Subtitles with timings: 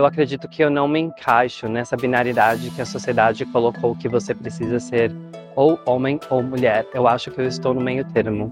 [0.00, 4.34] eu acredito que eu não me encaixo nessa binaridade que a sociedade colocou que você
[4.34, 5.14] precisa ser
[5.54, 6.86] ou homem ou mulher.
[6.94, 8.48] Eu acho que eu estou no meio termo.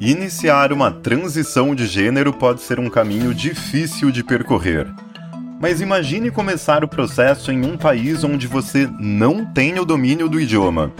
[0.00, 4.92] Iniciar uma transição de gênero pode ser um caminho difícil de percorrer.
[5.60, 10.40] Mas imagine começar o processo em um país onde você não tem o domínio do
[10.40, 10.92] idioma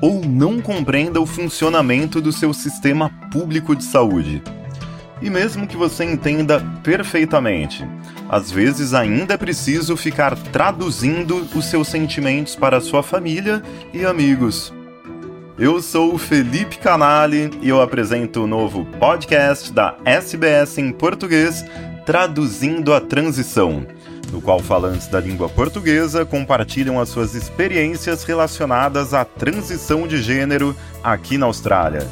[0.00, 4.42] ou não compreenda o funcionamento do seu sistema público de saúde.
[5.20, 7.86] E mesmo que você entenda perfeitamente,
[8.28, 13.62] às vezes ainda é preciso ficar traduzindo os seus sentimentos para sua família
[13.92, 14.72] e amigos.
[15.58, 21.64] Eu sou o Felipe Canali e eu apresento o novo podcast da SBS em português,
[22.04, 23.86] Traduzindo a Transição,
[24.30, 30.76] no qual falantes da língua portuguesa compartilham as suas experiências relacionadas à transição de gênero
[31.02, 32.06] aqui na Austrália.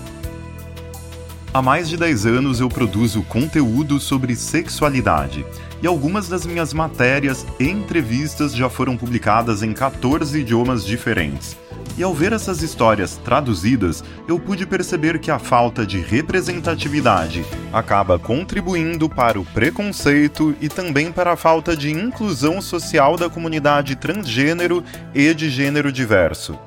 [1.55, 5.47] Há mais de 10 anos eu produzo conteúdo sobre sexualidade
[5.81, 11.57] e algumas das minhas matérias e entrevistas já foram publicadas em 14 idiomas diferentes.
[11.97, 18.19] E ao ver essas histórias traduzidas, eu pude perceber que a falta de representatividade acaba
[18.19, 24.83] contribuindo para o preconceito e também para a falta de inclusão social da comunidade transgênero
[25.15, 26.59] e de gênero diverso.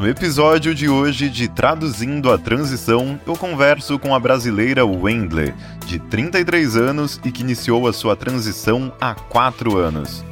[0.00, 5.52] No episódio de hoje de Traduzindo a Transição, eu converso com a brasileira Wendley,
[5.84, 10.24] de 33 anos e que iniciou a sua transição há 4 anos.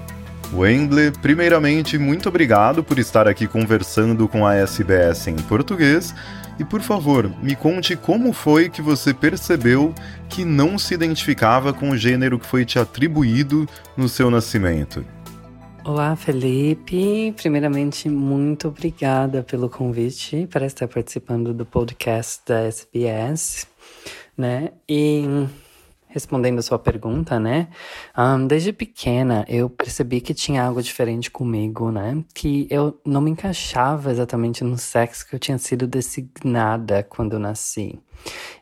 [0.54, 6.14] Wendley, primeiramente, muito obrigado por estar aqui conversando com a SBS em português.
[6.58, 9.94] E por favor, me conte como foi que você percebeu
[10.30, 15.04] que não se identificava com o gênero que foi te atribuído no seu nascimento.
[15.88, 17.32] Olá, Felipe.
[17.34, 23.66] Primeiramente, muito obrigada pelo convite para estar participando do podcast da SBS,
[24.36, 24.72] né?
[24.86, 25.24] E
[26.06, 27.68] respondendo a sua pergunta, né?
[28.14, 32.22] Um, desde pequena eu percebi que tinha algo diferente comigo, né?
[32.34, 37.38] Que eu não me encaixava exatamente no sexo que eu tinha sido designada quando eu
[37.38, 37.98] nasci.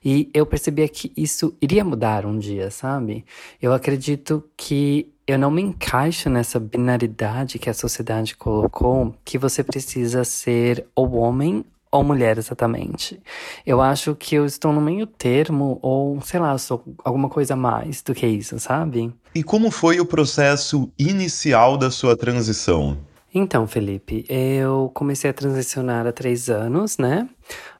[0.05, 3.25] E eu percebia que isso iria mudar um dia, sabe?
[3.61, 9.65] Eu acredito que eu não me encaixo nessa binaridade que a sociedade colocou, que você
[9.65, 13.21] precisa ser ou homem ou mulher exatamente.
[13.65, 18.03] Eu acho que eu estou no meio termo, ou sei lá, sou alguma coisa mais
[18.03, 19.13] do que isso, sabe?
[19.35, 22.97] E como foi o processo inicial da sua transição?
[23.35, 27.29] Então, Felipe, eu comecei a transicionar há três anos, né?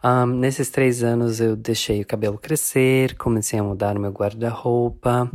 [0.05, 5.31] Um, nesses três anos eu deixei o cabelo crescer, comecei a mudar o meu guarda-roupa,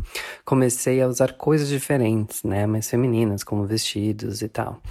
[0.45, 2.65] comecei a usar coisas diferentes, né?
[2.65, 4.81] Mais femininas, como vestidos e tal.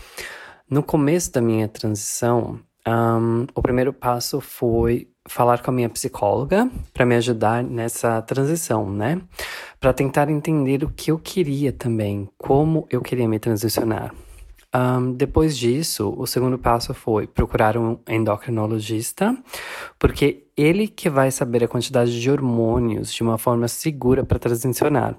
[0.68, 6.70] No começo da minha transição, um, o primeiro passo foi falar com a minha psicóloga
[6.92, 9.20] para me ajudar nessa transição, né?
[9.78, 14.14] Para tentar entender o que eu queria também, como eu queria me transicionar.
[14.72, 19.36] Um, depois disso, o segundo passo foi procurar um endocrinologista,
[19.98, 25.16] porque ele que vai saber a quantidade de hormônios de uma forma segura para transicionar.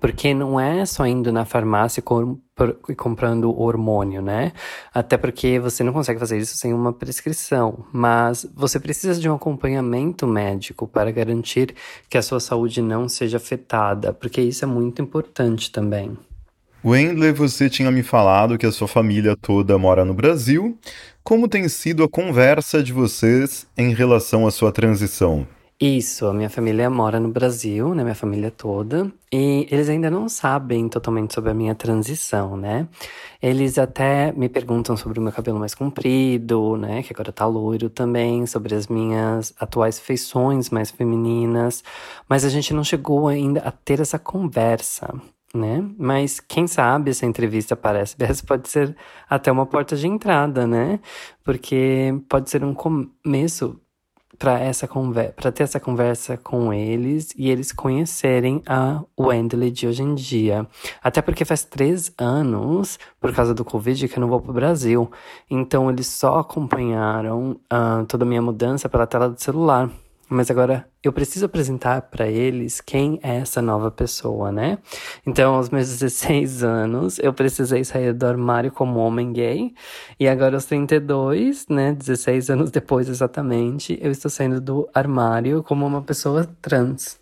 [0.00, 2.00] Porque não é só indo na farmácia
[2.88, 4.52] e comprando hormônio, né?
[4.94, 7.84] Até porque você não consegue fazer isso sem uma prescrição.
[7.92, 11.74] Mas você precisa de um acompanhamento médico para garantir
[12.08, 16.16] que a sua saúde não seja afetada, porque isso é muito importante também.
[16.84, 20.78] Wendley, você tinha me falado que a sua família toda mora no Brasil.
[21.24, 25.44] Como tem sido a conversa de vocês em relação à sua transição?
[25.80, 28.02] Isso, a minha família mora no Brasil, né?
[28.02, 29.12] Minha família toda.
[29.32, 32.88] E eles ainda não sabem totalmente sobre a minha transição, né?
[33.42, 37.02] Eles até me perguntam sobre o meu cabelo mais comprido, né?
[37.02, 41.82] Que agora tá loiro também, sobre as minhas atuais feições mais femininas.
[42.28, 45.12] Mas a gente não chegou ainda a ter essa conversa
[45.54, 45.84] né?
[45.98, 48.96] Mas quem sabe essa entrevista para a SBS pode ser
[49.28, 51.00] até uma porta de entrada, né?
[51.44, 53.80] Porque pode ser um começo
[54.38, 59.88] para essa conversa, para ter essa conversa com eles e eles conhecerem a Wendley de
[59.88, 60.66] hoje em dia.
[61.02, 65.10] Até porque faz três anos, por causa do Covid, que eu não vou pro Brasil.
[65.50, 69.90] Então eles só acompanharam uh, toda a minha mudança pela tela do celular.
[70.28, 74.78] Mas agora eu preciso apresentar para eles quem é essa nova pessoa, né?
[75.26, 79.72] Então, aos meus 16 anos, eu precisei sair do armário como homem gay.
[80.20, 81.92] E agora, aos 32, né?
[81.94, 87.18] 16 anos depois exatamente, eu estou saindo do armário como uma pessoa trans.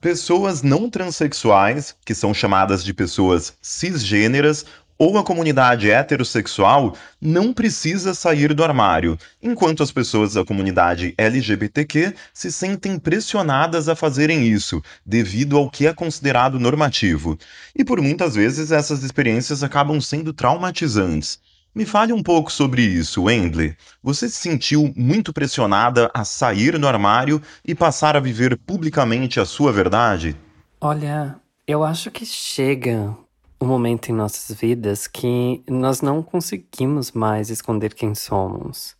[0.00, 4.64] Pessoas não transexuais, que são chamadas de pessoas cisgêneras,
[4.98, 12.14] ou a comunidade heterossexual não precisa sair do armário, enquanto as pessoas da comunidade LGBTQ
[12.34, 17.38] se sentem pressionadas a fazerem isso, devido ao que é considerado normativo.
[17.76, 21.38] E por muitas vezes essas experiências acabam sendo traumatizantes.
[21.74, 23.76] Me fale um pouco sobre isso, Wendley.
[24.02, 29.44] Você se sentiu muito pressionada a sair do armário e passar a viver publicamente a
[29.44, 30.34] sua verdade?
[30.80, 31.36] Olha,
[31.66, 33.14] eu acho que chega
[33.60, 38.96] um momento em nossas vidas que nós não conseguimos mais esconder quem somos.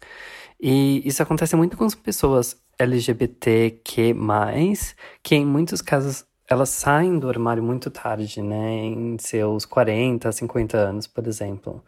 [0.60, 4.14] E isso acontece muito com as pessoas LGBTQ+,
[5.22, 8.86] que em muitos casos elas saem do armário muito tarde, né?
[8.86, 11.84] Em seus 40, 50 anos, por exemplo.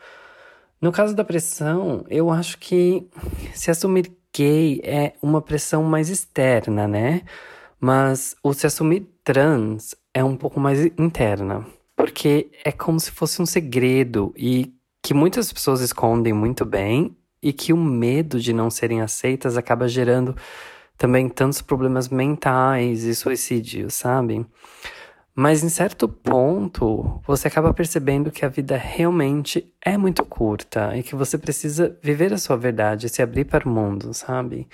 [0.80, 3.08] No caso da pressão, eu acho que
[3.54, 7.22] se assumir gay é uma pressão mais externa, né?
[7.80, 11.66] Mas o se assumir trans é um pouco mais interna.
[12.00, 17.52] Porque é como se fosse um segredo e que muitas pessoas escondem muito bem e
[17.52, 20.34] que o medo de não serem aceitas acaba gerando
[20.96, 24.46] também tantos problemas mentais e suicídio, sabe?
[25.34, 31.02] Mas em certo ponto, você acaba percebendo que a vida realmente é muito curta e
[31.02, 34.66] que você precisa viver a sua verdade, se abrir para o mundo, sabe?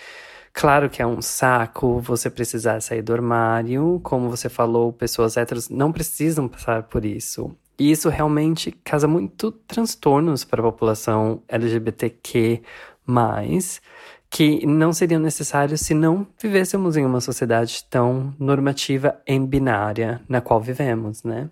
[0.58, 5.68] Claro que é um saco você precisar sair do armário, como você falou, pessoas héteros
[5.68, 7.54] não precisam passar por isso.
[7.78, 12.62] E isso realmente causa muito transtornos para a população LGBTQ,
[14.30, 20.40] que não seriam necessários se não vivêssemos em uma sociedade tão normativa e binária na
[20.40, 21.50] qual vivemos, né?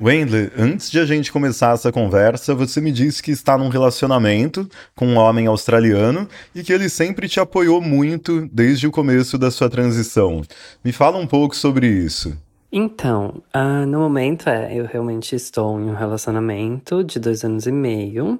[0.00, 4.68] Wendley, antes de a gente começar essa conversa, você me disse que está num relacionamento
[4.94, 9.50] com um homem australiano e que ele sempre te apoiou muito desde o começo da
[9.50, 10.42] sua transição.
[10.84, 12.36] Me fala um pouco sobre isso.
[12.70, 17.72] Então, uh, no momento é, eu realmente estou em um relacionamento de dois anos e
[17.72, 18.38] meio.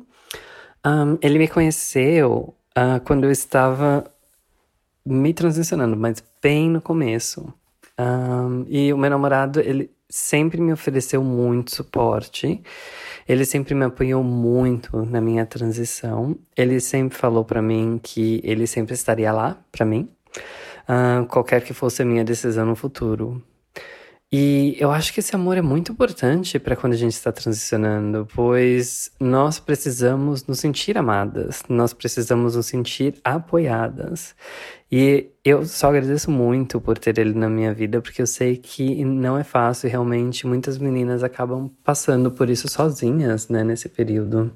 [0.86, 4.04] Um, ele me conheceu uh, quando eu estava
[5.04, 7.52] me transicionando, mas bem no começo.
[7.98, 12.62] Um, e o meu namorado, ele sempre me ofereceu muito suporte.
[13.28, 16.36] Ele sempre me apoiou muito na minha transição.
[16.56, 20.08] Ele sempre falou para mim que ele sempre estaria lá para mim,
[20.88, 23.42] uh, qualquer que fosse a minha decisão no futuro.
[24.30, 28.28] E eu acho que esse amor é muito importante para quando a gente está transicionando,
[28.34, 34.34] pois nós precisamos nos sentir amadas, nós precisamos nos sentir apoiadas.
[34.90, 39.04] E eu só agradeço muito por ter ele na minha vida, porque eu sei que
[39.04, 44.50] não é fácil e realmente muitas meninas acabam passando por isso sozinhas, né, nesse período.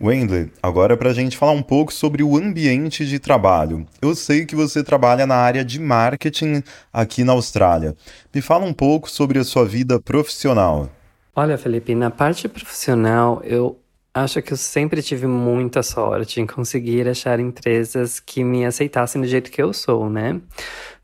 [0.00, 3.86] Wendley, agora para a gente falar um pouco sobre o ambiente de trabalho.
[4.00, 6.62] Eu sei que você trabalha na área de marketing
[6.92, 7.94] aqui na Austrália.
[8.34, 10.90] Me fala um pouco sobre a sua vida profissional.
[11.36, 13.78] Olha, Felipe, na parte profissional, eu
[14.14, 19.26] acho que eu sempre tive muita sorte em conseguir achar empresas que me aceitassem do
[19.26, 20.40] jeito que eu sou, né?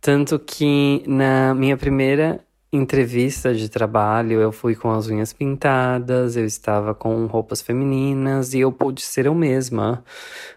[0.00, 2.40] Tanto que na minha primeira
[2.70, 8.60] entrevista de trabalho, eu fui com as unhas pintadas, eu estava com roupas femininas e
[8.60, 10.04] eu pude ser eu mesma,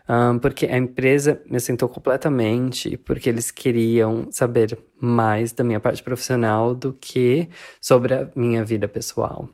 [0.09, 6.03] um, porque a empresa me aceitou completamente, porque eles queriam saber mais da minha parte
[6.03, 7.47] profissional do que
[7.81, 9.49] sobre a minha vida pessoal.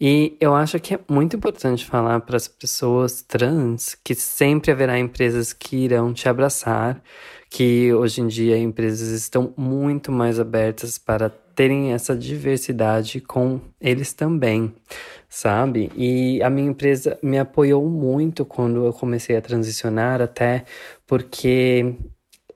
[0.00, 4.98] E eu acho que é muito importante falar para as pessoas trans que sempre haverá
[4.98, 7.02] empresas que irão te abraçar,
[7.48, 14.12] que hoje em dia empresas estão muito mais abertas para terem essa diversidade com eles
[14.12, 14.74] também,
[15.26, 15.90] sabe?
[15.96, 20.64] E a minha empresa me apoiou muito quando eu comecei a transicionar, até
[21.06, 21.96] porque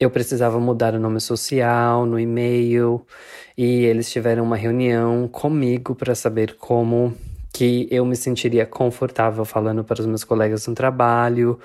[0.01, 3.07] eu precisava mudar o nome social no e-mail
[3.57, 7.15] e eles tiveram uma reunião comigo para saber como
[7.53, 11.61] que eu me sentiria confortável falando para os meus colegas no trabalho,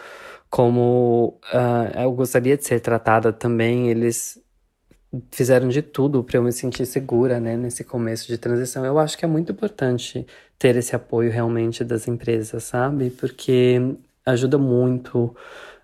[0.49, 3.89] como uh, eu gostaria de ser tratada também.
[3.89, 4.37] Eles
[5.31, 8.83] fizeram de tudo para eu me sentir segura, né, nesse começo de transição.
[8.83, 10.27] Eu acho que é muito importante
[10.59, 13.11] ter esse apoio realmente das empresas, sabe?
[13.11, 15.33] Porque ajuda muito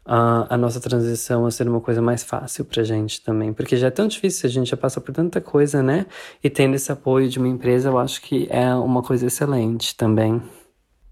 [0.06, 3.54] a, a nossa transição a ser uma coisa mais fácil pra gente também.
[3.54, 6.06] Porque já é tão difícil, a gente já passa por tanta coisa, né?
[6.44, 10.42] E tendo esse apoio de uma empresa, eu acho que é uma coisa excelente também.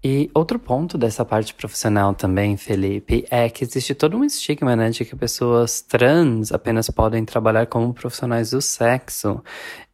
[0.02, 4.88] E outro ponto dessa parte profissional também, Felipe, é que existe todo um estigma, né,
[4.88, 9.42] de que pessoas trans apenas podem trabalhar como profissionais do sexo.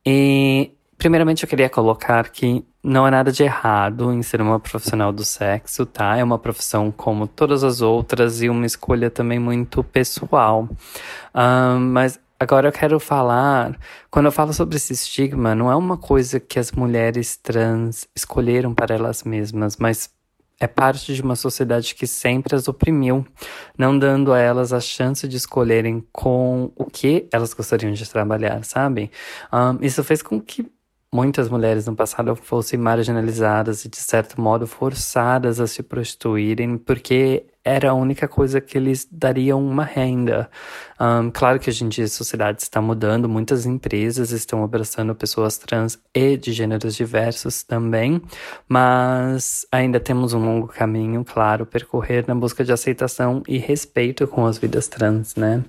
[0.06, 5.12] E, primeiramente, eu queria colocar que não há nada de errado em ser uma profissional
[5.12, 6.16] do sexo, tá?
[6.16, 10.68] É uma profissão como todas as outras e uma escolha também muito pessoal.
[11.34, 13.78] Um, mas Agora eu quero falar,
[14.10, 18.74] quando eu falo sobre esse estigma, não é uma coisa que as mulheres trans escolheram
[18.74, 20.10] para elas mesmas, mas
[20.60, 23.26] é parte de uma sociedade que sempre as oprimiu,
[23.76, 28.62] não dando a elas a chance de escolherem com o que elas gostariam de trabalhar,
[28.64, 29.10] sabe?
[29.50, 30.70] Um, isso fez com que
[31.16, 37.46] muitas mulheres no passado fossem marginalizadas e, de certo modo, forçadas a se prostituírem, porque
[37.64, 40.50] era a única coisa que eles dariam uma renda.
[41.00, 45.56] Um, claro que hoje em dia a sociedade está mudando, muitas empresas estão abraçando pessoas
[45.56, 48.20] trans e de gêneros diversos também,
[48.68, 54.44] mas ainda temos um longo caminho, claro, percorrer na busca de aceitação e respeito com
[54.44, 55.64] as vidas trans, né?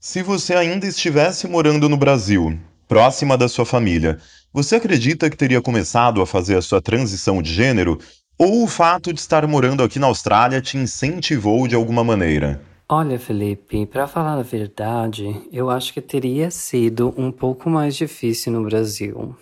[0.00, 2.58] Se você ainda estivesse morando no Brasil,
[2.92, 4.18] próxima da sua família,
[4.52, 7.98] você acredita que teria começado a fazer a sua transição de gênero
[8.38, 12.60] ou o fato de estar morando aqui na Austrália te incentivou de alguma maneira?
[12.86, 18.52] Olha, Felipe, para falar a verdade, eu acho que teria sido um pouco mais difícil
[18.52, 19.34] no Brasil.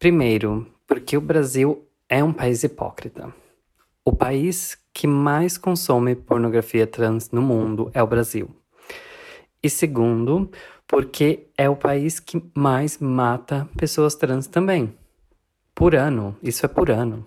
[0.00, 3.32] Primeiro, porque o Brasil é um país hipócrita.
[4.04, 8.50] O país que mais consome pornografia trans no mundo é o Brasil.
[9.62, 10.50] E segundo,
[10.86, 14.94] porque é o país que mais mata pessoas trans também.
[15.74, 17.26] Por ano, isso é por ano.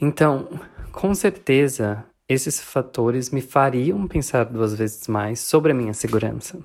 [0.00, 0.48] Então,
[0.92, 6.58] com certeza, esses fatores me fariam pensar duas vezes mais sobre a minha segurança.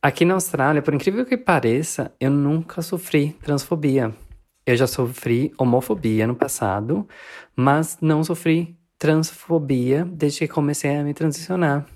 [0.00, 4.12] Aqui na Austrália, por incrível que pareça, eu nunca sofri transfobia.
[4.66, 7.06] Eu já sofri homofobia no passado,
[7.54, 11.86] mas não sofri transfobia desde que comecei a me transicionar.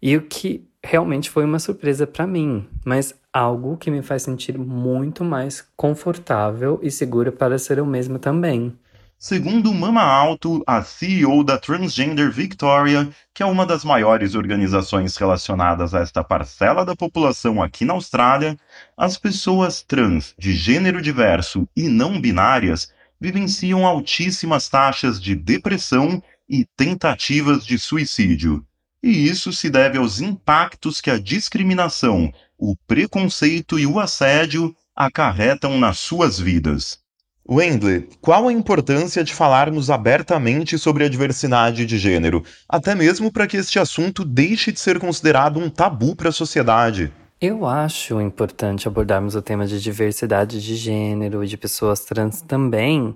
[0.00, 4.58] E o que realmente foi uma surpresa para mim, mas algo que me faz sentir
[4.58, 8.76] muito mais confortável e segura para ser eu mesma também.
[9.18, 15.94] Segundo Mama Alto, a CEO da Transgender Victoria, que é uma das maiores organizações relacionadas
[15.94, 18.54] a esta parcela da população aqui na Austrália,
[18.94, 26.66] as pessoas trans de gênero diverso e não binárias vivenciam altíssimas taxas de depressão e
[26.76, 28.62] tentativas de suicídio.
[29.04, 35.78] E isso se deve aos impactos que a discriminação, o preconceito e o assédio acarretam
[35.78, 37.00] nas suas vidas.
[37.46, 43.46] Wendley, qual a importância de falarmos abertamente sobre a diversidade de gênero, até mesmo para
[43.46, 47.12] que este assunto deixe de ser considerado um tabu para a sociedade?
[47.38, 53.14] Eu acho importante abordarmos o tema de diversidade de gênero e de pessoas trans também,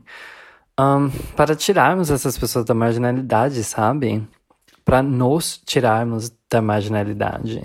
[0.78, 4.28] um, para tirarmos essas pessoas da marginalidade, sabe?
[4.88, 7.62] Para nos tirarmos da marginalidade.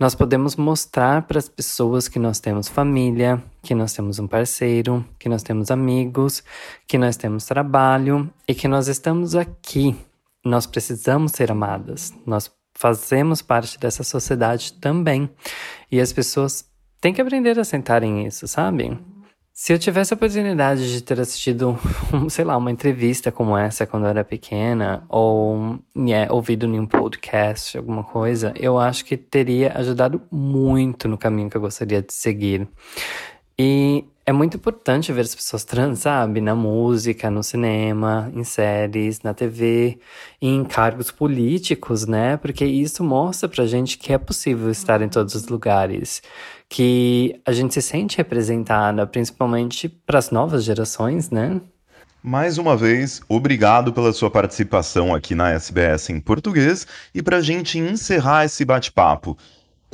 [0.00, 5.04] Nós podemos mostrar para as pessoas que nós temos família, que nós temos um parceiro,
[5.18, 6.42] que nós temos amigos,
[6.88, 9.94] que nós temos trabalho e que nós estamos aqui.
[10.42, 12.14] Nós precisamos ser amadas.
[12.24, 15.28] Nós fazemos parte dessa sociedade também.
[15.92, 16.64] E as pessoas
[16.98, 18.98] têm que aprender a sentarem isso, sabe?
[19.56, 21.78] Se eu tivesse a oportunidade de ter assistido,
[22.28, 26.86] sei lá, uma entrevista como essa quando eu era pequena, ou yeah, ouvido em um
[26.86, 32.12] podcast, alguma coisa, eu acho que teria ajudado muito no caminho que eu gostaria de
[32.12, 32.66] seguir.
[33.56, 36.40] E é muito importante ver as pessoas trans, sabe?
[36.40, 39.98] Na música, no cinema, em séries, na TV,
[40.40, 42.36] em cargos políticos, né?
[42.38, 46.22] Porque isso mostra pra gente que é possível estar em todos os lugares
[46.68, 51.60] que a gente se sente representada, principalmente para as novas gerações, né?
[52.22, 57.42] Mais uma vez, obrigado pela sua participação aqui na SBS em português e para a
[57.42, 59.36] gente encerrar esse bate-papo.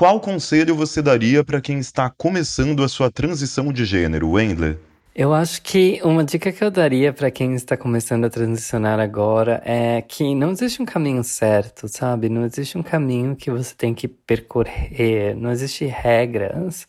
[0.01, 4.79] Qual conselho você daria para quem está começando a sua transição de gênero, Wendler?
[5.15, 9.61] Eu acho que uma dica que eu daria para quem está começando a transicionar agora
[9.63, 12.31] é que não existe um caminho certo, sabe?
[12.31, 16.89] Não existe um caminho que você tem que percorrer, não existe regras.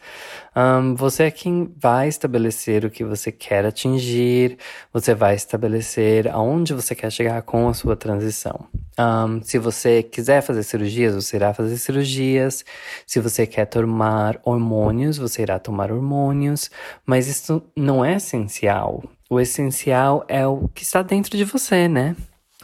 [0.53, 4.57] Um, você é quem vai estabelecer o que você quer atingir,
[4.91, 8.67] você vai estabelecer aonde você quer chegar com a sua transição.
[8.99, 12.65] Um, se você quiser fazer cirurgias, você irá fazer cirurgias.
[13.07, 16.69] Se você quer tomar hormônios, você irá tomar hormônios.
[17.05, 19.03] Mas isso não é essencial.
[19.29, 22.15] O essencial é o que está dentro de você, né?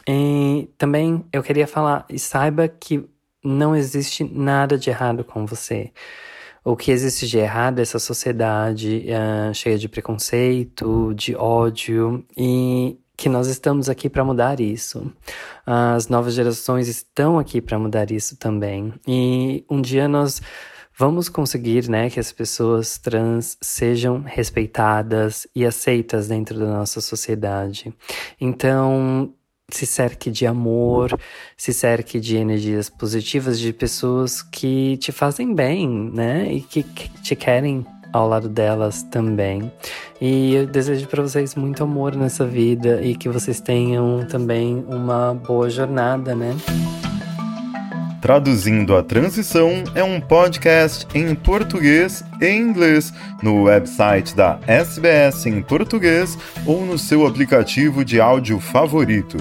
[0.05, 3.07] E também eu queria falar, saiba que
[3.43, 5.91] não existe nada de errado com você.
[6.67, 12.97] O que existe de errado é essa sociedade uh, cheia de preconceito, de ódio e
[13.15, 15.09] que nós estamos aqui para mudar isso.
[15.65, 18.93] As novas gerações estão aqui para mudar isso também.
[19.07, 20.41] E um dia nós
[20.97, 27.93] vamos conseguir, né, que as pessoas trans sejam respeitadas e aceitas dentro da nossa sociedade.
[28.41, 29.33] Então,
[29.69, 31.19] se cerque de amor,
[31.57, 37.35] se cerque de energias positivas de pessoas que te fazem bem, né, e que, te
[37.35, 39.71] querem ao lado delas também.
[40.21, 45.33] E eu desejo para vocês muito amor nessa vida e que vocês tenham também uma
[45.33, 46.55] boa jornada, né?
[48.21, 55.61] Traduzindo a Transição é um podcast em português e inglês no website da SBS em
[55.61, 59.37] português ou no seu aplicativo de áudio favorito.